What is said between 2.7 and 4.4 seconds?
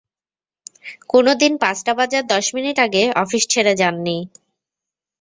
আগে অফিস ছেড়ে যান নি।